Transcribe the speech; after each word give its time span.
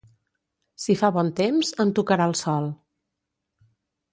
Si 0.85 0.95
fa 1.01 1.11
bon 1.17 1.29
temps, 1.41 1.71
em 1.85 1.91
tocarà 1.99 2.27
el 2.33 2.35
sol. 2.43 2.73